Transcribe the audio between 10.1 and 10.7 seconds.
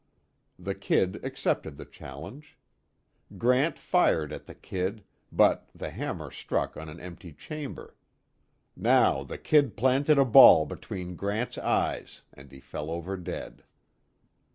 a ball